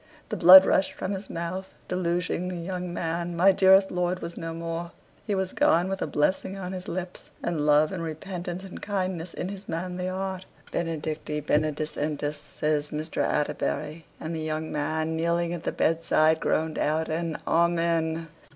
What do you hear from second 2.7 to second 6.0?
man. My dearest lord was no more. He was gone